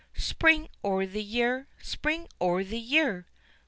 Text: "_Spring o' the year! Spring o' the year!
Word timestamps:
"_Spring 0.15 0.67
o' 0.83 1.05
the 1.05 1.21
year! 1.21 1.67
Spring 1.79 2.27
o' 2.41 2.63
the 2.63 2.79
year! 2.79 3.27